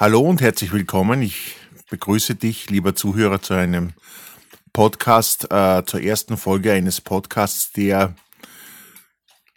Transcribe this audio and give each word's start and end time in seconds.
Hallo 0.00 0.20
und 0.20 0.40
herzlich 0.40 0.72
willkommen. 0.72 1.22
Ich 1.22 1.56
begrüße 1.90 2.36
dich, 2.36 2.70
lieber 2.70 2.94
Zuhörer, 2.94 3.42
zu 3.42 3.54
einem 3.54 3.94
Podcast, 4.72 5.50
äh, 5.50 5.82
zur 5.86 6.00
ersten 6.00 6.36
Folge 6.36 6.72
eines 6.72 7.00
Podcasts, 7.00 7.72
der 7.72 8.14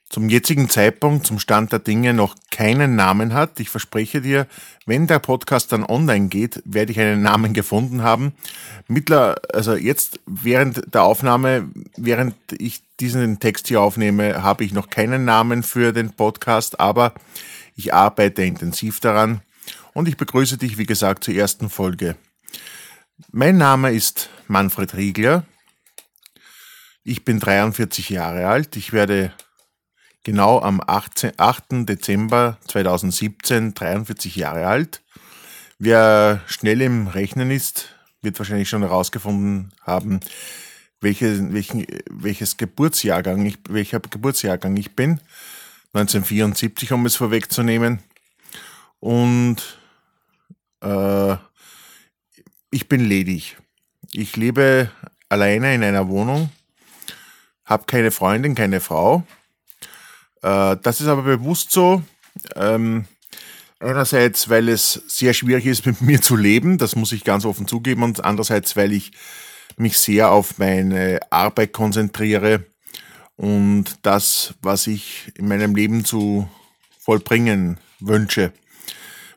zum 0.10 0.30
jetzigen 0.30 0.68
Zeitpunkt, 0.68 1.28
zum 1.28 1.38
Stand 1.38 1.72
der 1.74 1.78
Dinge 1.78 2.16
noch 2.16 2.36
keinen 2.50 2.96
Namen 2.96 3.36
hat. 3.36 3.60
Ich 3.60 3.70
verspreche 3.70 4.20
dir, 4.20 4.48
wenn 4.88 5.06
der 5.06 5.20
Podcast 5.20 5.72
dann 5.74 5.86
online 5.86 6.30
geht, 6.30 6.64
werde 6.66 6.92
ich 6.92 7.00
einen 7.00 7.22
Namen 7.22 7.54
gefunden 7.54 8.02
haben. 8.02 8.34
Mittler, 8.88 9.40
also 9.54 9.76
jetzt 9.76 10.22
während 10.26 10.92
der 10.92 11.04
Aufnahme, 11.04 11.70
während 11.98 12.34
ich 12.58 12.82
diesen 13.00 13.40
Text 13.40 13.68
hier 13.68 13.80
aufnehme, 13.80 14.42
habe 14.42 14.64
ich 14.64 14.74
noch 14.74 14.90
keinen 14.90 15.24
Namen 15.24 15.62
für 15.62 15.94
den 15.94 16.14
Podcast, 16.14 16.80
aber 16.80 17.14
ich 17.76 17.94
arbeite 17.94 18.42
intensiv 18.42 19.00
daran 19.02 19.42
und 19.94 20.08
ich 20.08 20.18
begrüße 20.18 20.58
dich, 20.58 20.78
wie 20.78 20.86
gesagt, 20.86 21.24
zur 21.24 21.34
ersten 21.34 21.70
Folge. 21.70 22.16
Mein 23.32 23.58
Name 23.58 23.92
ist 23.92 24.30
Manfred 24.48 24.96
Riegler. 24.96 25.46
Ich 27.04 27.26
bin 27.26 27.40
43 27.40 28.10
Jahre 28.10 28.48
alt. 28.48 28.76
Ich 28.76 28.94
werde 28.94 29.34
genau 30.24 30.62
am 30.62 30.82
18, 30.86 31.34
8. 31.38 31.64
Dezember 31.90 32.58
2017 32.68 33.74
43 33.74 34.36
Jahre 34.36 34.68
alt. 34.68 35.02
Wer 35.80 36.42
schnell 36.46 36.82
im 36.82 37.08
Rechnen 37.08 37.50
ist, 37.50 37.96
wird 38.22 38.38
wahrscheinlich 38.38 38.70
schon 38.70 38.84
herausgefunden 38.84 39.74
haben, 39.82 40.20
welche, 41.00 41.52
welchen, 41.54 41.88
welches 42.10 42.58
Geburtsjahrgang 42.58 43.46
ich, 43.46 43.58
welcher 43.68 44.00
Geburtsjahrgang 44.00 44.78
ich 44.78 44.96
bin. 44.96 45.20
1974, 45.94 46.92
um 46.94 47.06
es 47.06 47.16
vorwegzunehmen. 47.16 48.00
Und 49.00 49.81
äh, 50.82 51.38
ich 52.72 52.88
bin 52.88 53.02
ledig. 53.02 53.58
Ich 54.12 54.36
lebe 54.36 54.92
alleine 55.30 55.74
in 55.74 55.84
einer 55.84 56.08
Wohnung, 56.08 56.50
habe 57.66 57.86
keine 57.86 58.12
Freundin, 58.12 58.56
keine 58.56 58.82
Frau. 58.82 59.26
Äh, 60.42 60.78
das 60.82 61.02
ist 61.02 61.08
aber 61.08 61.24
bewusst 61.24 61.72
so. 61.72 62.04
Ähm, 62.56 63.06
einerseits, 63.80 64.50
weil 64.50 64.70
es 64.70 64.94
sehr 65.08 65.34
schwierig 65.34 65.66
ist, 65.66 65.86
mit 65.86 66.02
mir 66.02 66.22
zu 66.22 66.36
leben, 66.36 66.78
das 66.78 66.96
muss 66.96 67.12
ich 67.12 67.24
ganz 67.24 67.46
offen 67.46 67.68
zugeben, 67.68 68.04
und 68.04 68.24
andererseits, 68.24 68.76
weil 68.76 68.92
ich 68.94 69.12
mich 69.78 69.98
sehr 69.98 70.32
auf 70.32 70.58
meine 70.58 71.20
Arbeit 71.30 71.74
konzentriere 71.74 72.66
und 73.36 74.00
das, 74.04 74.54
was 74.62 74.88
ich 74.88 75.32
in 75.36 75.48
meinem 75.48 75.76
Leben 75.76 76.06
zu 76.06 76.48
vollbringen 77.00 77.80
wünsche. 78.00 78.52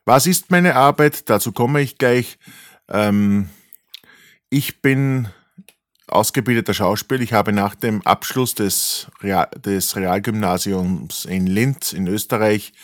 Was 0.07 0.27
ist 0.27 0.51
meine 0.51 0.77
Arbeit? 0.77 1.31
Dazu 1.31 1.53
komme 1.53 1.81
ich 1.81 1.97
gleich. 1.97 2.39
Ähm, 2.91 3.49
ich 4.51 4.83
bin 4.83 5.29
ausgebildeter 6.09 6.75
Schauspieler. 6.75 7.23
Ich 7.23 7.33
habe 7.33 7.53
nach 7.53 7.75
dem 7.75 8.03
Abschluss 8.03 8.55
des, 8.55 9.09
Real, 9.23 9.49
des 9.57 9.97
Realgymnasiums 9.97 11.25
in 11.25 11.47
Linz 11.47 11.95
in 11.95 12.07
Österreich 12.07 12.75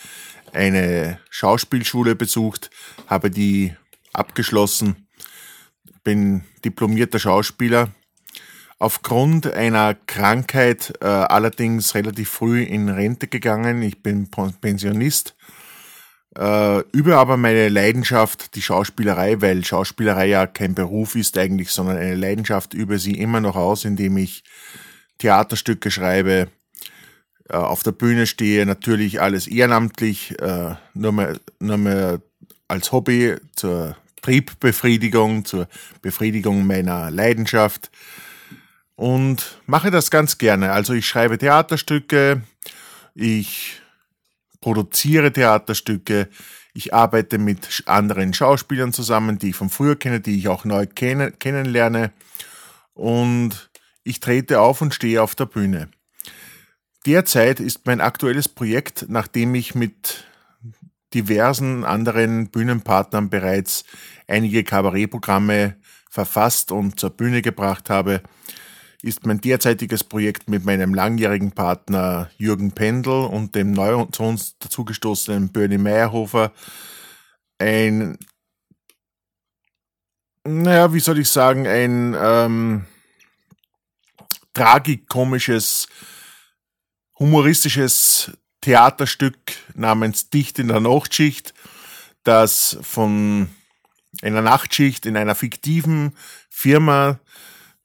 eine 0.51 1.19
Schauspielschule 1.29 2.15
besucht, 2.15 2.71
habe 3.05 3.29
die 3.29 3.75
abgeschlossen, 4.13 5.07
bin 6.03 6.43
diplomierter 6.65 7.19
Schauspieler. 7.19 7.89
Aufgrund 8.79 9.45
einer 9.45 9.93
Krankheit 9.93 10.93
äh, 11.01 11.05
allerdings 11.05 11.93
relativ 11.93 12.29
früh 12.29 12.63
in 12.63 12.89
Rente 12.89 13.27
gegangen. 13.27 13.83
Ich 13.83 14.01
bin 14.01 14.31
Pensionist 14.59 15.35
äh, 16.37 16.79
übe 16.91 17.17
aber 17.17 17.37
meine 17.37 17.69
Leidenschaft, 17.69 18.55
die 18.55 18.61
Schauspielerei, 18.61 19.41
weil 19.41 19.65
Schauspielerei 19.65 20.27
ja 20.27 20.47
kein 20.47 20.75
Beruf 20.75 21.15
ist 21.15 21.37
eigentlich, 21.37 21.71
sondern 21.71 21.97
eine 21.97 22.15
Leidenschaft, 22.15 22.73
übe 22.73 22.99
sie 22.99 23.19
immer 23.19 23.41
noch 23.41 23.55
aus, 23.55 23.85
indem 23.85 24.17
ich 24.17 24.43
Theaterstücke 25.17 25.91
schreibe, 25.91 26.47
äh, 27.49 27.53
auf 27.53 27.83
der 27.83 27.91
Bühne 27.91 28.27
stehe, 28.27 28.65
natürlich 28.65 29.21
alles 29.21 29.47
ehrenamtlich, 29.47 30.39
äh, 30.39 30.75
nur, 30.93 31.11
mehr, 31.11 31.37
nur 31.59 31.77
mehr 31.77 32.21
als 32.67 32.91
Hobby 32.91 33.35
zur 33.55 33.97
Triebbefriedigung, 34.21 35.45
zur 35.45 35.67
Befriedigung 36.01 36.65
meiner 36.65 37.11
Leidenschaft 37.11 37.91
und 38.95 39.59
mache 39.65 39.91
das 39.91 40.11
ganz 40.11 40.37
gerne. 40.37 40.71
Also 40.71 40.93
ich 40.93 41.07
schreibe 41.07 41.37
Theaterstücke, 41.37 42.43
ich 43.15 43.80
produziere 44.61 45.33
Theaterstücke, 45.33 46.29
ich 46.73 46.93
arbeite 46.93 47.37
mit 47.37 47.83
anderen 47.85 48.33
Schauspielern 48.33 48.93
zusammen, 48.93 49.37
die 49.37 49.49
ich 49.49 49.55
von 49.55 49.69
früher 49.69 49.97
kenne, 49.97 50.21
die 50.21 50.37
ich 50.37 50.47
auch 50.47 50.63
neu 50.63 50.85
kenn 50.85 51.37
kennenlerne 51.37 52.11
und 52.93 53.69
ich 54.03 54.19
trete 54.19 54.61
auf 54.61 54.81
und 54.81 54.93
stehe 54.93 55.21
auf 55.21 55.35
der 55.35 55.45
Bühne. 55.45 55.89
Derzeit 57.05 57.59
ist 57.59 57.85
mein 57.85 57.99
aktuelles 57.99 58.47
Projekt, 58.47 59.07
nachdem 59.09 59.55
ich 59.55 59.75
mit 59.75 60.25
diversen 61.13 61.83
anderen 61.83 62.49
Bühnenpartnern 62.49 63.29
bereits 63.29 63.83
einige 64.27 64.63
Kabarettprogramme 64.63 65.75
verfasst 66.09 66.71
und 66.71 66.99
zur 66.99 67.09
Bühne 67.09 67.41
gebracht 67.41 67.89
habe, 67.89 68.21
ist 69.03 69.25
mein 69.25 69.41
derzeitiges 69.41 70.03
Projekt 70.03 70.49
mit 70.49 70.65
meinem 70.65 70.93
langjährigen 70.93 71.51
Partner 71.51 72.29
Jürgen 72.37 72.71
Pendel 72.71 73.25
und 73.25 73.55
dem 73.55 73.71
neu 73.71 74.05
zu 74.05 74.23
uns 74.23 74.57
dazugestoßenen 74.59 75.51
Bernie 75.51 75.77
Meyerhofer 75.77 76.51
ein, 77.57 78.17
naja, 80.43 80.93
wie 80.93 80.99
soll 80.99 81.19
ich 81.19 81.29
sagen, 81.29 81.67
ein 81.67 82.15
ähm, 82.19 82.85
tragikomisches, 84.53 85.87
humoristisches 87.19 88.31
Theaterstück 88.61 89.37
namens 89.75 90.29
Dicht 90.29 90.59
in 90.59 90.67
der 90.67 90.79
Nachtschicht, 90.79 91.53
das 92.23 92.77
von 92.81 93.49
einer 94.21 94.41
Nachtschicht 94.41 95.05
in 95.05 95.17
einer 95.17 95.35
fiktiven 95.35 96.15
Firma 96.49 97.19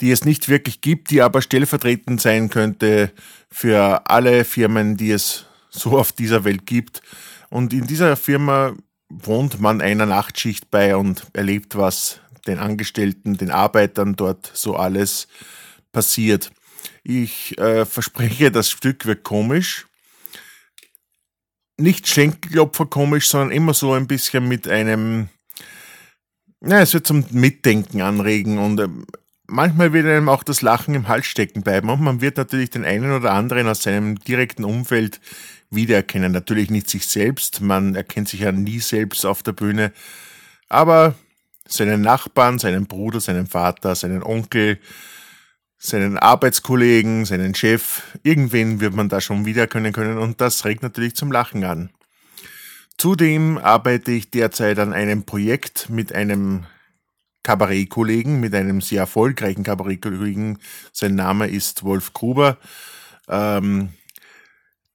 die 0.00 0.10
es 0.10 0.24
nicht 0.24 0.48
wirklich 0.48 0.80
gibt, 0.80 1.10
die 1.10 1.22
aber 1.22 1.42
stellvertretend 1.42 2.20
sein 2.20 2.50
könnte 2.50 3.12
für 3.50 4.08
alle 4.08 4.44
Firmen, 4.44 4.96
die 4.96 5.10
es 5.10 5.46
so 5.70 5.98
auf 5.98 6.12
dieser 6.12 6.44
Welt 6.44 6.66
gibt. 6.66 7.02
Und 7.48 7.72
in 7.72 7.86
dieser 7.86 8.16
Firma 8.16 8.74
wohnt 9.08 9.60
man 9.60 9.80
einer 9.80 10.06
Nachtschicht 10.06 10.70
bei 10.70 10.96
und 10.96 11.26
erlebt, 11.32 11.76
was 11.76 12.20
den 12.46 12.58
Angestellten, 12.58 13.36
den 13.36 13.50
Arbeitern 13.50 14.16
dort 14.16 14.50
so 14.54 14.76
alles 14.76 15.28
passiert. 15.92 16.50
Ich 17.02 17.56
äh, 17.58 17.84
verspreche, 17.84 18.50
das 18.50 18.70
Stück 18.70 19.06
wird 19.06 19.24
komisch. 19.24 19.86
Nicht 21.78 22.08
Schenkelklopfer 22.08 22.86
komisch, 22.86 23.28
sondern 23.28 23.50
immer 23.50 23.74
so 23.74 23.92
ein 23.92 24.06
bisschen 24.06 24.48
mit 24.48 24.66
einem, 24.66 25.28
ja, 26.62 26.80
es 26.80 26.94
wird 26.94 27.06
zum 27.06 27.24
Mitdenken 27.30 28.00
anregen 28.00 28.58
und 28.58 28.80
äh, 28.80 28.88
manchmal 29.46 29.92
wird 29.92 30.06
einem 30.06 30.28
auch 30.28 30.42
das 30.42 30.62
Lachen 30.62 30.94
im 30.94 31.08
Hals 31.08 31.26
stecken 31.26 31.62
bleiben 31.62 31.88
und 31.88 32.00
man 32.00 32.20
wird 32.20 32.36
natürlich 32.36 32.70
den 32.70 32.84
einen 32.84 33.12
oder 33.12 33.32
anderen 33.32 33.68
aus 33.68 33.82
seinem 33.82 34.18
direkten 34.18 34.64
Umfeld 34.64 35.20
wiedererkennen. 35.70 36.32
Natürlich 36.32 36.70
nicht 36.70 36.90
sich 36.90 37.06
selbst, 37.06 37.60
man 37.60 37.94
erkennt 37.94 38.28
sich 38.28 38.40
ja 38.40 38.52
nie 38.52 38.80
selbst 38.80 39.24
auf 39.24 39.42
der 39.42 39.52
Bühne, 39.52 39.92
aber 40.68 41.14
seinen 41.68 42.00
Nachbarn, 42.00 42.58
seinen 42.58 42.86
Bruder, 42.86 43.20
seinen 43.20 43.46
Vater, 43.46 43.94
seinen 43.94 44.22
Onkel, 44.22 44.78
seinen 45.78 46.18
Arbeitskollegen, 46.18 47.24
seinen 47.24 47.54
Chef, 47.54 48.02
irgendwen 48.22 48.80
wird 48.80 48.94
man 48.94 49.08
da 49.08 49.20
schon 49.20 49.44
wiedererkennen 49.44 49.92
können 49.92 50.18
und 50.18 50.40
das 50.40 50.64
regt 50.64 50.82
natürlich 50.82 51.16
zum 51.16 51.32
Lachen 51.32 51.64
an. 51.64 51.90
Zudem 52.98 53.58
arbeite 53.58 54.12
ich 54.12 54.30
derzeit 54.30 54.78
an 54.78 54.94
einem 54.94 55.24
Projekt 55.24 55.90
mit 55.90 56.14
einem 56.14 56.64
Kabarettkollegen, 57.46 58.40
mit 58.40 58.56
einem 58.56 58.80
sehr 58.80 59.02
erfolgreichen 59.02 59.62
Kabarettkollegen. 59.62 60.58
Sein 60.92 61.14
Name 61.14 61.46
ist 61.46 61.84
Wolf 61.84 62.12
Gruber. 62.12 62.58
Ähm, 63.28 63.90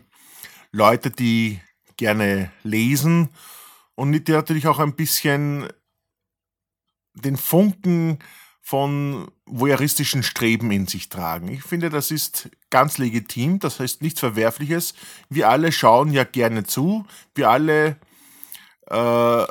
Leute, 0.71 1.11
die 1.11 1.61
gerne 1.97 2.51
lesen 2.63 3.29
und 3.95 4.13
die 4.13 4.33
natürlich 4.33 4.67
auch 4.67 4.79
ein 4.79 4.95
bisschen 4.95 5.69
den 7.15 7.37
Funken 7.37 8.19
von 8.61 9.31
voyeuristischen 9.45 10.23
Streben 10.23 10.71
in 10.71 10.87
sich 10.87 11.09
tragen. 11.09 11.49
Ich 11.49 11.63
finde, 11.63 11.91
das 11.91 12.11
ist 12.11 12.49
ganz 12.71 12.97
legitim, 12.97 13.59
das 13.59 13.81
heißt 13.81 14.03
nichts 14.03 14.21
Verwerfliches. 14.21 14.95
Wir 15.29 15.51
alle 15.51 15.73
schauen 15.73 16.13
ja 16.13 16.25
gerne 16.25 16.65
zu, 16.65 17.05
wir 17.35 17.51
alle 17.51 17.97
äh, 18.87 19.45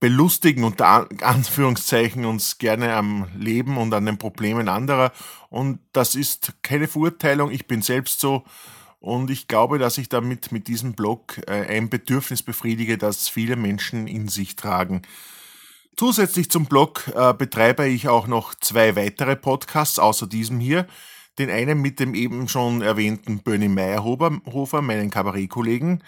belustigen 0.00 0.64
unter 0.64 1.06
Anführungszeichen 1.22 2.24
uns 2.24 2.56
gerne 2.56 2.94
am 2.94 3.28
Leben 3.36 3.76
und 3.76 3.92
an 3.92 4.06
den 4.06 4.16
Problemen 4.16 4.68
anderer. 4.68 5.12
Und 5.50 5.80
das 5.92 6.14
ist 6.14 6.54
keine 6.62 6.88
Verurteilung, 6.88 7.50
ich 7.50 7.66
bin 7.66 7.82
selbst 7.82 8.20
so. 8.20 8.44
Und 8.98 9.30
ich 9.30 9.48
glaube, 9.48 9.78
dass 9.78 9.98
ich 9.98 10.08
damit 10.08 10.52
mit 10.52 10.66
diesem 10.66 10.94
Blog 10.94 11.40
äh, 11.46 11.66
ein 11.76 11.88
Bedürfnis 11.88 12.42
befriedige, 12.42 12.98
das 12.98 13.28
viele 13.28 13.56
Menschen 13.56 14.06
in 14.06 14.28
sich 14.28 14.56
tragen. 14.56 15.02
Zusätzlich 15.96 16.50
zum 16.50 16.66
Blog 16.66 17.10
äh, 17.14 17.34
betreibe 17.34 17.86
ich 17.86 18.08
auch 18.08 18.26
noch 18.26 18.54
zwei 18.54 18.96
weitere 18.96 19.36
Podcasts 19.36 19.98
außer 19.98 20.26
diesem 20.26 20.60
hier. 20.60 20.86
Den 21.38 21.50
einen 21.50 21.80
mit 21.80 22.00
dem 22.00 22.14
eben 22.14 22.48
schon 22.48 22.82
erwähnten 22.82 23.40
Bernie 23.40 23.68
Meyerhofer, 23.68 24.82
meinen 24.82 25.10
Kabarettkollegen. 25.10 26.02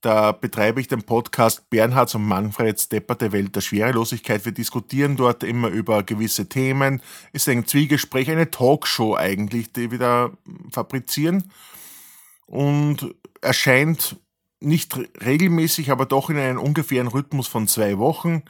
Da 0.00 0.32
betreibe 0.32 0.80
ich 0.80 0.88
den 0.88 1.04
Podcast 1.04 1.70
Bernhards 1.70 2.16
und 2.16 2.26
Manfreds 2.26 2.88
Depperte 2.88 3.30
Welt 3.30 3.54
der 3.54 3.60
Schwerelosigkeit. 3.60 4.44
Wir 4.44 4.50
diskutieren 4.50 5.16
dort 5.16 5.44
immer 5.44 5.68
über 5.68 6.02
gewisse 6.02 6.48
Themen. 6.48 7.00
Ist 7.32 7.48
ein 7.48 7.68
Zwiegespräch, 7.68 8.28
eine 8.28 8.50
Talkshow 8.50 9.14
eigentlich, 9.14 9.72
die 9.72 9.92
wir 9.92 9.98
da 9.98 10.30
fabrizieren. 10.72 11.52
Und 12.46 13.14
erscheint 13.40 14.16
nicht 14.58 14.98
regelmäßig, 15.24 15.92
aber 15.92 16.06
doch 16.06 16.30
in 16.30 16.36
einem 16.36 16.58
ungefähren 16.58 17.06
Rhythmus 17.06 17.46
von 17.46 17.68
zwei 17.68 17.98
Wochen 17.98 18.42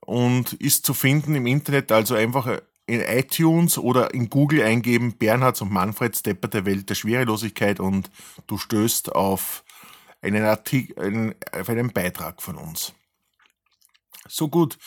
und 0.00 0.52
ist 0.54 0.86
zu 0.86 0.94
finden 0.94 1.34
im 1.34 1.46
Internet, 1.46 1.90
also 1.92 2.14
einfach 2.14 2.60
in 2.86 3.00
iTunes 3.00 3.78
oder 3.78 4.14
in 4.14 4.30
Google 4.30 4.62
eingeben 4.62 5.16
Bernhards 5.18 5.60
und 5.60 5.72
Manfred 5.72 6.16
Stepper 6.16 6.48
der 6.48 6.64
Welt 6.64 6.88
der 6.88 6.94
Schwerelosigkeit 6.94 7.80
und 7.80 8.10
du 8.46 8.58
stößt 8.58 9.12
auf 9.12 9.64
einen 10.22 10.44
Artikel, 10.44 11.34
auf 11.52 11.68
einen 11.68 11.92
Beitrag 11.92 12.40
von 12.42 12.56
uns. 12.56 12.92
So 14.28 14.48
gut, 14.48 14.78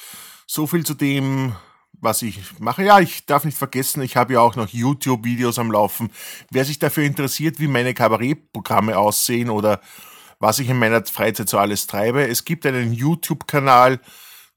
so 0.48 0.66
viel 0.68 0.86
zu 0.86 0.94
dem, 0.94 1.56
was 1.94 2.22
ich 2.22 2.60
mache. 2.60 2.84
Ja, 2.84 3.00
ich 3.00 3.26
darf 3.26 3.44
nicht 3.44 3.58
vergessen, 3.58 4.02
ich 4.02 4.16
habe 4.16 4.34
ja 4.34 4.40
auch 4.40 4.56
noch 4.56 4.70
YouTube-Videos 4.70 5.60
am 5.60 5.72
Laufen. 5.72 6.12
Wer 6.52 6.66
sich 6.66 6.80
dafür 6.80 7.04
interessiert, 7.04 7.60
wie 7.60 7.68
meine 7.68 7.94
Kabarettprogramme 7.94 8.98
aussehen 8.98 9.50
oder 9.50 9.82
was 10.40 10.60
ich 10.60 10.70
in 10.70 10.80
meiner 10.80 11.06
Freizeit 11.06 11.50
so 11.50 11.58
alles 11.58 11.88
treibe, 11.88 12.26
es 12.28 12.46
gibt 12.46 12.66
einen 12.66 12.94
YouTube-Kanal, 12.94 14.00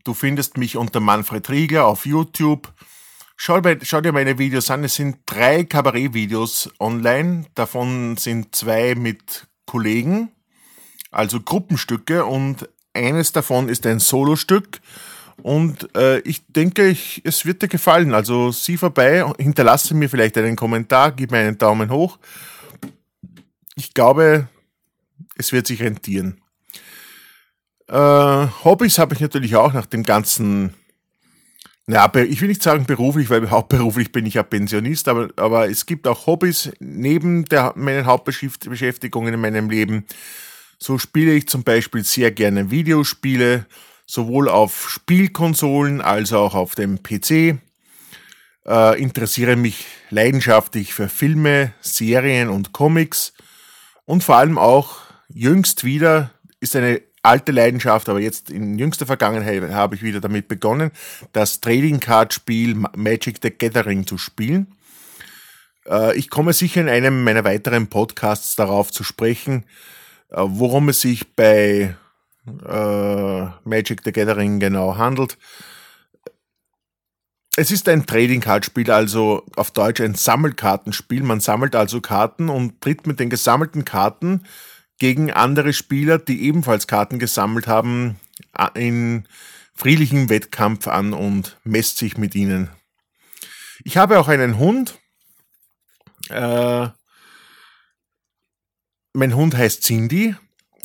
Du 0.05 0.15
findest 0.15 0.57
mich 0.59 0.77
unter 0.77 1.01
Manfred 1.01 1.49
Riegler 1.49 1.87
auf 1.87 2.07
YouTube. 2.07 2.73
Schau, 3.37 3.61
schau, 3.83 4.01
dir 4.01 4.13
meine 4.13 4.39
Videos 4.39 4.71
an. 4.71 4.85
Es 4.85 4.97
sind 4.97 5.19
drei 5.27 5.65
Kabarettvideos 5.65 6.71
online. 6.81 7.47
Davon 7.55 8.17
sind 8.17 8.55
zwei 8.55 8.95
mit 8.95 9.47
Kollegen, 9.65 10.31
also 11.11 11.41
Gruppenstücke. 11.41 12.25
Und 12.25 12.69
eines 12.95 13.33
davon 13.33 13.69
ist 13.69 13.87
ein 13.87 14.01
Solostück. 14.01 14.81
Und 15.43 15.95
äh, 15.97 16.19
ich 16.21 16.47
denke, 16.49 16.89
ich, 16.89 17.23
es 17.25 17.47
wird 17.47 17.63
dir 17.63 17.69
gefallen. 17.69 18.13
Also 18.13 18.51
sieh 18.51 18.77
vorbei, 18.77 19.25
hinterlasse 19.39 19.95
mir 19.95 20.11
vielleicht 20.11 20.37
einen 20.37 20.57
Kommentar, 20.57 21.13
gib 21.13 21.31
mir 21.31 21.39
einen 21.39 21.59
Daumen 21.59 21.91
hoch. 21.91 22.19
Ich 23.77 23.95
glaube, 23.95 24.49
es 25.37 25.53
wird 25.53 25.67
sich 25.67 25.81
rentieren. 25.81 26.42
Äh, 27.89 28.47
Hobbys 28.65 28.99
habe 28.99 29.15
ich 29.15 29.21
natürlich 29.21 29.57
auch 29.57 29.73
nach 29.73 29.87
dem 29.87 30.03
ganzen, 30.03 30.75
ja, 31.87 32.11
ich 32.15 32.41
will 32.41 32.49
nicht 32.49 32.63
sagen 32.63 32.87
beruflich, 32.87 33.31
weil 33.31 33.51
hauptberuflich 33.51 34.13
bin 34.13 34.27
ich 34.27 34.35
ja 34.35 34.43
Pensionist, 34.43 35.09
aber, 35.09 35.31
aber 35.37 35.69
es 35.69 35.87
gibt 35.87 36.07
auch 36.07 36.27
Hobbys 36.27 36.73
neben 36.79 37.45
der, 37.47 37.73
meinen 37.77 38.07
Hauptbeschäftigungen 38.07 39.35
in 39.35 39.41
meinem 39.41 39.71
Leben. 39.71 40.07
So 40.79 40.99
spiele 40.99 41.33
ich 41.33 41.49
zum 41.49 41.63
Beispiel 41.63 42.05
sehr 42.05 42.33
gerne 42.33 42.71
Videospiele, 42.71 43.67
sowohl 44.07 44.49
auf 44.49 44.91
Spielkonsolen 44.91 46.01
als 46.01 46.33
auch 46.33 46.55
auf 46.55 46.75
dem 46.75 47.03
PC. 47.03 47.59
Äh, 48.65 49.01
interessiere 49.01 49.57
mich 49.57 49.87
leidenschaftlich 50.11 50.95
für 50.95 51.09
Filme, 51.09 51.73
Serien 51.81 52.49
und 52.49 52.73
Comics 52.73 53.33
und 54.05 54.23
vor 54.23 54.37
allem 54.37 54.59
auch 54.59 54.97
jüngst 55.29 55.85
wieder 55.85 56.31
ist 56.61 56.77
eine 56.77 57.01
alte 57.23 57.53
Leidenschaft, 57.53 58.09
aber 58.09 58.21
jetzt 58.21 58.51
in 58.51 58.79
jüngster 58.79 59.07
Vergangenheit 59.07 59.63
habe 59.71 59.95
ich 59.95 60.03
wieder 60.03 60.21
damit 60.21 60.49
begonnen, 60.49 60.91
das 61.33 61.61
Trading 61.61 62.01
Card 62.01 62.35
Spiel 62.35 62.75
Magic 62.97 63.39
the 63.43 63.51
Gathering 63.51 64.07
zu 64.07 64.19
spielen. 64.19 64.75
Äh, 65.87 66.17
ich 66.17 66.31
komme 66.31 66.53
sicher 66.53 66.81
in 66.81 66.89
einem 66.89 67.25
meiner 67.25 67.45
weiteren 67.45 67.87
Podcasts 67.87 68.57
darauf 68.57 68.91
zu 68.91 69.05
sprechen, 69.05 69.65
äh, 70.31 70.43
worum 70.43 70.89
es 70.89 71.01
sich 71.01 71.35
bei 71.35 71.97
äh, 72.67 73.43
Magic 73.65 74.03
the 74.05 74.13
Gathering 74.13 74.59
genau 74.59 74.97
handelt. 74.97 75.39
Es 77.55 77.71
ist 77.71 77.87
ein 77.89 78.07
Trading 78.07 78.41
Card 78.41 78.65
Spiel, 78.65 78.91
also 78.91 79.45
auf 79.57 79.71
Deutsch 79.71 80.01
ein 80.01 80.15
Sammelkartenspiel. 80.15 81.23
Man 81.23 81.41
sammelt 81.41 81.77
also 81.77 82.01
Karten 82.01 82.49
und 82.49 82.81
tritt 82.81 83.07
mit 83.07 83.21
den 83.21 83.29
gesammelten 83.29 83.85
Karten 83.85 84.45
gegen 85.03 85.33
andere 85.33 85.73
Spieler, 85.73 86.21
die 86.21 86.45
ebenfalls 86.45 86.87
Karten 86.87 87.19
gesammelt 87.19 87.67
haben, 87.67 88.21
in 88.75 89.27
friedlichem 89.75 90.29
Wettkampf 90.29 90.87
an 90.87 91.13
und 91.13 91.59
messt 91.65 91.99
sich 91.99 92.19
mit 92.19 92.37
ihnen. 92.37 92.71
Ich 93.83 93.97
habe 93.97 94.21
auch 94.21 94.29
einen 94.29 94.59
Hund. 94.59 95.01
Äh, 96.29 96.87
mein 99.13 99.35
Hund 99.35 99.57
heißt 99.57 99.83
Cindy. 99.83 100.37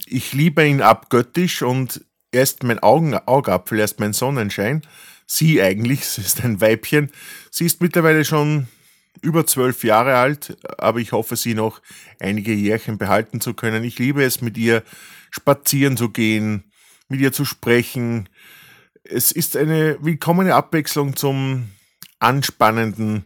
Ich 0.07 0.33
liebe 0.33 0.65
ihn 0.65 0.81
abgöttisch 0.81 1.61
und 1.61 2.03
er 2.31 2.41
ist 2.41 2.63
mein 2.63 2.79
Augen, 2.79 3.13
Augapfel, 3.13 3.77
er 3.77 3.85
ist 3.85 3.99
mein 3.99 4.13
Sonnenschein. 4.13 4.81
Sie 5.27 5.61
eigentlich, 5.61 6.05
sie 6.07 6.21
ist 6.21 6.43
ein 6.43 6.59
Weibchen. 6.59 7.11
Sie 7.51 7.67
ist 7.67 7.81
mittlerweile 7.81 8.25
schon 8.25 8.67
über 9.21 9.45
zwölf 9.45 9.83
Jahre 9.83 10.15
alt, 10.15 10.57
aber 10.77 10.99
ich 10.99 11.11
hoffe, 11.11 11.35
sie 11.35 11.53
noch 11.53 11.81
einige 12.19 12.53
Jährchen 12.53 12.97
behalten 12.97 13.41
zu 13.41 13.53
können. 13.53 13.83
Ich 13.83 13.99
liebe 13.99 14.23
es, 14.23 14.41
mit 14.41 14.57
ihr 14.57 14.83
spazieren 15.31 15.97
zu 15.97 16.09
gehen, 16.09 16.71
mit 17.07 17.19
ihr 17.19 17.31
zu 17.31 17.45
sprechen. 17.45 18.29
Es 19.03 19.31
ist 19.31 19.55
eine 19.55 19.97
willkommene 20.01 20.55
Abwechslung 20.55 21.15
zum 21.15 21.69
anspannenden 22.19 23.25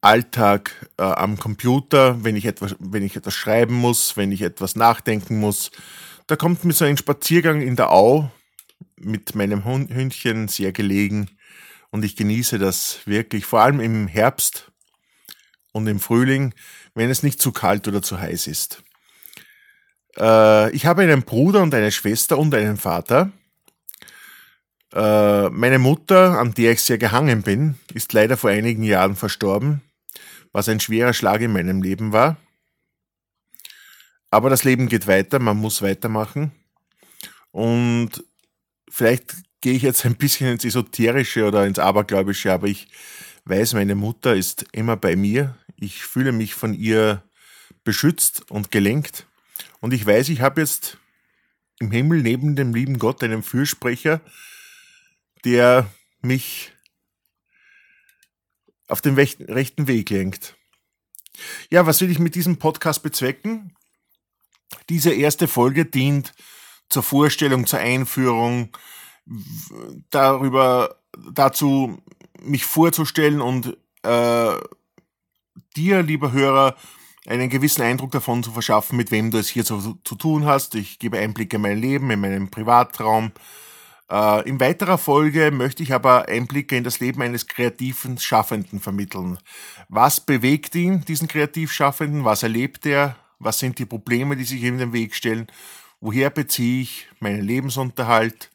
Alltag 0.00 0.90
äh, 0.96 1.02
am 1.02 1.38
Computer, 1.38 2.24
wenn 2.24 2.36
ich, 2.36 2.46
etwas, 2.46 2.74
wenn 2.78 3.02
ich 3.02 3.16
etwas 3.16 3.34
schreiben 3.34 3.74
muss, 3.74 4.16
wenn 4.16 4.32
ich 4.32 4.42
etwas 4.42 4.74
nachdenken 4.74 5.38
muss. 5.38 5.70
Da 6.26 6.36
kommt 6.36 6.64
mir 6.64 6.72
so 6.72 6.84
ein 6.84 6.96
Spaziergang 6.96 7.60
in 7.60 7.76
der 7.76 7.92
Au 7.92 8.30
mit 8.96 9.34
meinem 9.34 9.64
Hündchen 9.64 10.48
sehr 10.48 10.72
gelegen 10.72 11.28
und 11.90 12.04
ich 12.04 12.16
genieße 12.16 12.58
das 12.58 13.00
wirklich, 13.04 13.44
vor 13.44 13.60
allem 13.60 13.80
im 13.80 14.06
Herbst, 14.06 14.69
und 15.72 15.86
im 15.86 16.00
Frühling, 16.00 16.54
wenn 16.94 17.10
es 17.10 17.22
nicht 17.22 17.40
zu 17.40 17.52
kalt 17.52 17.86
oder 17.88 18.02
zu 18.02 18.20
heiß 18.20 18.46
ist. 18.46 18.82
Äh, 20.18 20.70
ich 20.72 20.86
habe 20.86 21.02
einen 21.02 21.22
Bruder 21.22 21.62
und 21.62 21.74
eine 21.74 21.92
Schwester 21.92 22.38
und 22.38 22.54
einen 22.54 22.76
Vater. 22.76 23.32
Äh, 24.92 25.48
meine 25.50 25.78
Mutter, 25.78 26.38
an 26.38 26.54
der 26.54 26.72
ich 26.72 26.82
sehr 26.82 26.98
gehangen 26.98 27.42
bin, 27.42 27.76
ist 27.94 28.12
leider 28.12 28.36
vor 28.36 28.50
einigen 28.50 28.82
Jahren 28.82 29.16
verstorben, 29.16 29.82
was 30.52 30.68
ein 30.68 30.80
schwerer 30.80 31.12
Schlag 31.12 31.40
in 31.40 31.52
meinem 31.52 31.82
Leben 31.82 32.12
war. 32.12 32.36
Aber 34.30 34.50
das 34.50 34.64
Leben 34.64 34.88
geht 34.88 35.06
weiter, 35.06 35.38
man 35.38 35.56
muss 35.56 35.82
weitermachen. 35.82 36.52
Und 37.50 38.24
vielleicht 38.88 39.34
gehe 39.60 39.74
ich 39.74 39.82
jetzt 39.82 40.04
ein 40.06 40.16
bisschen 40.16 40.52
ins 40.52 40.64
Esoterische 40.64 41.46
oder 41.46 41.66
ins 41.66 41.78
Abergläubische, 41.78 42.52
aber 42.52 42.68
ich 42.68 42.88
weiß, 43.50 43.74
meine 43.74 43.94
Mutter 43.94 44.34
ist 44.34 44.64
immer 44.72 44.96
bei 44.96 45.16
mir. 45.16 45.56
Ich 45.76 46.04
fühle 46.04 46.32
mich 46.32 46.54
von 46.54 46.72
ihr 46.72 47.22
beschützt 47.84 48.50
und 48.50 48.70
gelenkt. 48.70 49.26
Und 49.80 49.92
ich 49.92 50.06
weiß, 50.06 50.28
ich 50.28 50.40
habe 50.40 50.60
jetzt 50.60 50.98
im 51.80 51.90
Himmel 51.90 52.22
neben 52.22 52.56
dem 52.56 52.74
lieben 52.74 52.98
Gott 52.98 53.22
einen 53.22 53.42
Fürsprecher, 53.42 54.20
der 55.44 55.90
mich 56.22 56.72
auf 58.86 59.00
den 59.00 59.14
rechten 59.14 59.86
Weg 59.86 60.10
lenkt. 60.10 60.56
Ja, 61.70 61.86
was 61.86 62.00
will 62.00 62.10
ich 62.10 62.18
mit 62.18 62.34
diesem 62.34 62.58
Podcast 62.58 63.02
bezwecken? 63.02 63.74
Diese 64.88 65.12
erste 65.12 65.48
Folge 65.48 65.86
dient 65.86 66.34
zur 66.88 67.02
Vorstellung, 67.02 67.66
zur 67.66 67.78
Einführung, 67.78 68.76
darüber, 70.10 71.00
dazu, 71.32 72.02
mich 72.42 72.64
vorzustellen 72.64 73.40
und 73.40 73.76
äh, 74.02 74.56
dir, 75.76 76.02
lieber 76.02 76.32
Hörer, 76.32 76.76
einen 77.26 77.50
gewissen 77.50 77.82
Eindruck 77.82 78.12
davon 78.12 78.42
zu 78.42 78.52
verschaffen, 78.52 78.96
mit 78.96 79.10
wem 79.10 79.30
du 79.30 79.38
es 79.38 79.48
hier 79.48 79.64
zu, 79.64 79.98
zu 80.04 80.14
tun 80.14 80.46
hast. 80.46 80.74
Ich 80.74 80.98
gebe 80.98 81.18
Einblicke 81.18 81.56
in 81.56 81.62
mein 81.62 81.78
Leben, 81.78 82.10
in 82.10 82.20
meinen 82.20 82.50
Privatraum. 82.50 83.32
Äh, 84.10 84.48
in 84.48 84.58
weiterer 84.58 84.98
Folge 84.98 85.50
möchte 85.50 85.82
ich 85.82 85.92
aber 85.92 86.28
Einblicke 86.28 86.76
in 86.76 86.84
das 86.84 87.00
Leben 87.00 87.22
eines 87.22 87.46
kreativen 87.46 88.18
Schaffenden 88.18 88.80
vermitteln. 88.80 89.38
Was 89.88 90.20
bewegt 90.20 90.74
ihn, 90.74 91.04
diesen 91.04 91.28
Kreativschaffenden? 91.28 92.24
Was 92.24 92.42
erlebt 92.42 92.86
er? 92.86 93.16
Was 93.38 93.58
sind 93.58 93.78
die 93.78 93.86
Probleme, 93.86 94.36
die 94.36 94.44
sich 94.44 94.62
ihm 94.62 94.74
in 94.74 94.78
den 94.78 94.92
Weg 94.92 95.14
stellen? 95.14 95.46
Woher 96.00 96.30
beziehe 96.30 96.82
ich 96.82 97.06
meinen 97.20 97.42
Lebensunterhalt? 97.42 98.50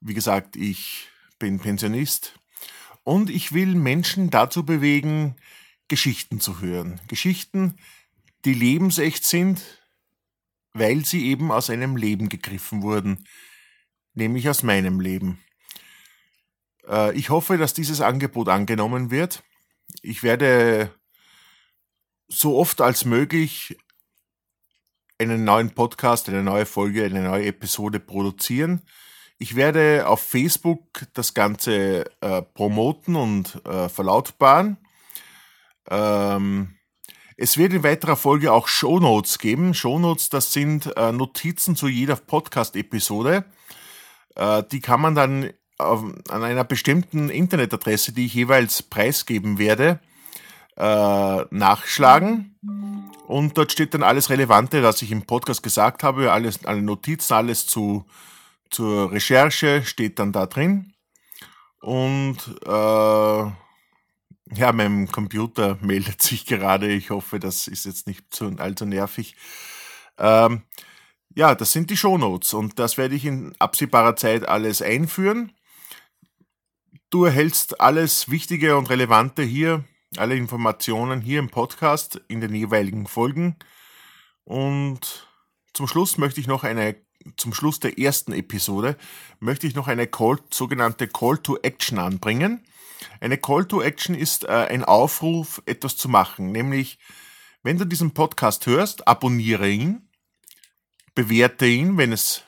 Wie 0.00 0.14
gesagt, 0.14 0.56
ich 0.56 1.08
bin 1.38 1.58
Pensionist 1.58 2.39
und 3.10 3.28
ich 3.28 3.52
will 3.52 3.74
Menschen 3.74 4.30
dazu 4.30 4.64
bewegen, 4.64 5.34
Geschichten 5.88 6.38
zu 6.38 6.60
hören. 6.60 7.00
Geschichten, 7.08 7.76
die 8.44 8.54
lebensecht 8.54 9.24
sind, 9.24 9.60
weil 10.74 11.04
sie 11.04 11.26
eben 11.26 11.50
aus 11.50 11.70
einem 11.70 11.96
Leben 11.96 12.28
gegriffen 12.28 12.82
wurden, 12.82 13.26
nämlich 14.14 14.48
aus 14.48 14.62
meinem 14.62 15.00
Leben. 15.00 15.40
Äh, 16.86 17.12
ich 17.18 17.30
hoffe, 17.30 17.58
dass 17.58 17.74
dieses 17.74 18.00
Angebot 18.00 18.48
angenommen 18.48 19.10
wird. 19.10 19.42
Ich 20.02 20.22
werde 20.22 20.94
so 22.28 22.56
oft 22.58 22.80
als 22.80 23.04
möglich 23.04 23.76
einen 25.18 25.42
neuen 25.42 25.74
Podcast, 25.74 26.28
eine 26.28 26.44
neue 26.44 26.64
Folge, 26.64 27.06
eine 27.06 27.24
neue 27.24 27.46
Episode 27.46 27.98
produzieren. 27.98 28.82
Ich 29.42 29.56
werde 29.56 30.06
auf 30.06 30.20
Facebook 30.20 31.06
das 31.14 31.32
Ganze 31.32 32.04
äh, 32.20 32.42
promoten 32.42 33.16
und 33.16 33.58
äh, 33.64 33.88
verlautbaren. 33.88 34.76
Ähm, 35.88 36.74
es 37.38 37.56
wird 37.56 37.72
in 37.72 37.82
weiterer 37.82 38.16
Folge 38.16 38.52
auch 38.52 38.68
Shownotes 38.68 39.38
geben. 39.38 39.72
Shownotes, 39.72 40.28
das 40.28 40.52
sind 40.52 40.94
äh, 40.94 41.10
Notizen 41.10 41.74
zu 41.74 41.88
jeder 41.88 42.16
Podcast-Episode. 42.16 43.46
Äh, 44.36 44.62
die 44.70 44.80
kann 44.80 45.00
man 45.00 45.14
dann 45.14 45.48
auf, 45.78 46.04
an 46.28 46.44
einer 46.44 46.64
bestimmten 46.64 47.30
Internetadresse, 47.30 48.12
die 48.12 48.26
ich 48.26 48.34
jeweils 48.34 48.82
preisgeben 48.82 49.56
werde, 49.58 50.00
äh, 50.76 51.44
nachschlagen. 51.50 52.58
Und 53.26 53.56
dort 53.56 53.72
steht 53.72 53.94
dann 53.94 54.02
alles 54.02 54.28
Relevante, 54.28 54.82
was 54.82 55.00
ich 55.00 55.10
im 55.10 55.22
Podcast 55.22 55.62
gesagt 55.62 56.02
habe, 56.02 56.30
alles, 56.30 56.62
alle 56.66 56.82
Notizen, 56.82 57.32
alles 57.32 57.66
zu, 57.66 58.04
zur 58.70 59.12
Recherche 59.12 59.84
steht 59.84 60.18
dann 60.18 60.32
da 60.32 60.46
drin. 60.46 60.94
Und 61.80 62.38
äh, 62.64 63.50
ja, 64.54 64.72
mein 64.72 65.10
Computer 65.10 65.78
meldet 65.80 66.22
sich 66.22 66.46
gerade. 66.46 66.90
Ich 66.90 67.10
hoffe, 67.10 67.38
das 67.38 67.68
ist 67.68 67.86
jetzt 67.86 68.06
nicht 68.06 68.32
zu, 68.32 68.54
allzu 68.58 68.86
nervig. 68.86 69.36
Ähm, 70.18 70.62
ja, 71.34 71.54
das 71.54 71.72
sind 71.72 71.90
die 71.90 71.96
Shownotes 71.96 72.54
und 72.54 72.78
das 72.78 72.98
werde 72.98 73.14
ich 73.14 73.24
in 73.24 73.54
absehbarer 73.58 74.16
Zeit 74.16 74.48
alles 74.48 74.82
einführen. 74.82 75.52
Du 77.08 77.24
erhältst 77.24 77.80
alles 77.80 78.30
Wichtige 78.30 78.76
und 78.76 78.90
Relevante 78.90 79.42
hier, 79.42 79.84
alle 80.16 80.36
Informationen 80.36 81.20
hier 81.20 81.38
im 81.38 81.48
Podcast 81.48 82.20
in 82.28 82.40
den 82.40 82.54
jeweiligen 82.54 83.06
Folgen. 83.06 83.56
Und 84.44 85.28
zum 85.72 85.86
Schluss 85.86 86.18
möchte 86.18 86.40
ich 86.40 86.46
noch 86.46 86.64
eine, 86.64 86.96
zum 87.36 87.52
Schluss 87.52 87.80
der 87.80 87.98
ersten 87.98 88.32
Episode, 88.32 88.96
möchte 89.38 89.66
ich 89.66 89.74
noch 89.74 89.88
eine 89.88 90.06
Call, 90.06 90.38
sogenannte 90.50 91.08
Call 91.08 91.38
to 91.38 91.58
Action 91.62 91.98
anbringen. 91.98 92.64
Eine 93.20 93.38
Call 93.38 93.66
to 93.66 93.82
Action 93.82 94.14
ist 94.14 94.44
äh, 94.44 94.48
ein 94.48 94.84
Aufruf, 94.84 95.62
etwas 95.66 95.96
zu 95.96 96.08
machen. 96.08 96.52
Nämlich, 96.52 96.98
wenn 97.62 97.78
du 97.78 97.84
diesen 97.84 98.12
Podcast 98.12 98.66
hörst, 98.66 99.06
abonniere 99.06 99.68
ihn, 99.68 100.08
bewerte 101.14 101.66
ihn, 101.66 101.96
wenn 101.96 102.12
es 102.12 102.42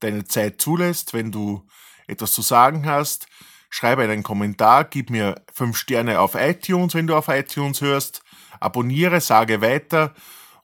deine 0.00 0.24
Zeit 0.24 0.60
zulässt, 0.60 1.12
wenn 1.12 1.30
du 1.30 1.66
etwas 2.06 2.32
zu 2.32 2.42
sagen 2.42 2.86
hast. 2.86 3.26
Schreibe 3.68 4.02
einen 4.02 4.24
Kommentar, 4.24 4.84
gib 4.84 5.10
mir 5.10 5.44
fünf 5.52 5.76
Sterne 5.76 6.18
auf 6.18 6.34
iTunes, 6.34 6.94
wenn 6.94 7.06
du 7.06 7.14
auf 7.14 7.28
iTunes 7.28 7.80
hörst. 7.80 8.22
Abonniere, 8.58 9.20
sage 9.20 9.60
weiter 9.60 10.14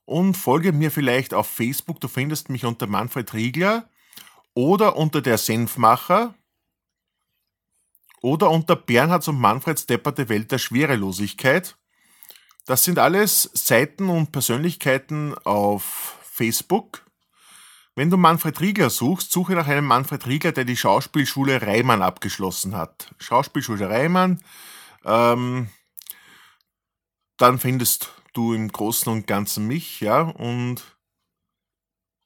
und 0.07 0.35
folge 0.35 0.73
mir 0.73 0.91
vielleicht 0.91 1.35
auf 1.35 1.49
Facebook. 1.49 2.01
Du 2.01 2.09
findest 2.09 2.49
mich 2.49 2.65
unter 2.65 2.87
Manfred 2.87 3.35
Riegler 3.35 3.91
oder 4.55 4.97
unter 4.97 5.21
der 5.21 5.37
Senfmacher 5.37 6.35
oder 8.23 8.51
unter 8.51 8.77
Bernhards 8.77 9.29
und 9.29 9.39
Manfreds 9.39 9.87
depperte 9.87 10.29
Welt 10.29 10.51
der 10.51 10.59
Schwerelosigkeit. 10.59 11.77
Das 12.65 12.83
sind 12.83 12.99
alles 12.99 13.51
Seiten 13.53 14.09
und 14.09 14.33
Persönlichkeiten 14.33 15.37
auf 15.45 16.17
Facebook. 16.23 17.05
Wenn 17.95 18.11
du 18.11 18.17
Manfred 18.17 18.61
Riegler 18.61 18.91
suchst, 18.91 19.33
suche 19.33 19.55
nach 19.55 19.69
einem 19.69 19.87
Manfred 19.87 20.27
Riegler, 20.27 20.53
der 20.53 20.65
die 20.65 20.77
Schauspielschule 20.77 21.63
Reimann 21.63 22.03
abgeschlossen 22.03 22.77
hat. 22.77 23.15
Schauspielschule 23.19 23.89
Reimann. 23.89 24.43
Ähm, 25.05 25.69
dann 27.39 27.59
findest 27.59 28.13
du 28.37 28.53
im 28.55 28.69
Großen 28.69 29.11
und 29.13 29.27
Ganzen 29.27 29.67
mich, 29.67 30.01
ja. 30.01 30.23
Und 30.23 30.97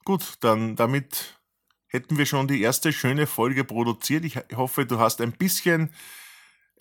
gut, 0.03 0.35
dann 0.41 0.75
damit 0.75 1.39
hätten 1.87 2.17
wir 2.17 2.25
schon 2.25 2.47
die 2.47 2.61
erste 2.61 2.93
schöne 2.93 3.27
Folge 3.27 3.63
produziert. 3.63 4.25
Ich 4.25 4.37
hoffe, 4.55 4.85
du 4.85 4.99
hast 4.99 5.21
ein 5.21 5.33
bisschen 5.33 5.91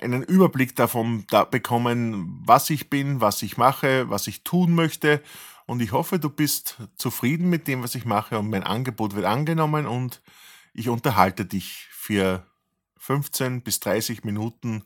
einen 0.01 0.23
Überblick 0.23 0.77
davon 0.77 1.25
da 1.29 1.45
bekommen, 1.45 2.41
was 2.45 2.71
ich 2.71 2.89
bin, 2.91 3.21
was 3.21 3.43
ich 3.43 3.57
mache, 3.57 4.09
was 4.09 4.27
ich 4.27 4.45
tun 4.45 4.75
möchte. 4.75 5.23
Und 5.67 5.81
ich 5.81 5.93
hoffe, 5.93 6.19
du 6.19 6.31
bist 6.31 6.79
zufrieden 6.97 7.51
mit 7.51 7.69
dem, 7.69 7.83
was 7.83 7.95
ich 7.95 8.05
mache 8.05 8.39
und 8.39 8.51
mein 8.51 8.65
Angebot 8.65 9.15
wird 9.15 9.27
angenommen 9.27 9.87
und 9.87 10.23
ich 10.73 10.89
unterhalte 10.89 11.45
dich 11.45 11.87
für 11.91 12.47
15 12.99 13.63
bis 13.63 13.81
30 13.81 14.25
Minuten. 14.25 14.85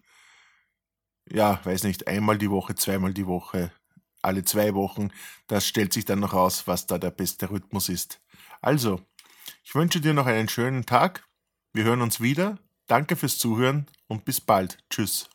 Ja, 1.31 1.61
weiß 1.65 1.85
nicht, 1.85 2.07
einmal 2.07 2.39
die 2.39 2.51
Woche, 2.51 2.75
zweimal 2.75 3.15
die 3.15 3.27
Woche, 3.27 3.73
alle 4.25 4.45
zwei 4.45 4.75
Wochen. 4.75 5.11
Das 5.47 5.67
stellt 5.67 5.93
sich 5.93 6.05
dann 6.05 6.21
noch 6.21 6.35
aus, 6.35 6.67
was 6.67 6.87
da 6.87 6.99
der 6.99 7.11
beste 7.11 7.51
Rhythmus 7.51 7.89
ist. 7.89 8.21
Also, 8.61 9.01
ich 9.63 9.75
wünsche 9.75 10.01
dir 10.01 10.15
noch 10.15 10.27
einen 10.27 10.49
schönen 10.49 10.87
Tag. 10.87 11.27
Wir 11.73 11.85
hören 11.85 12.03
uns 12.03 12.21
wieder. 12.21 12.59
Danke 12.87 13.17
fürs 13.17 13.39
Zuhören 13.39 13.87
und 14.09 14.25
bis 14.25 14.41
bald. 14.41 14.79
Tschüss. 14.91 15.29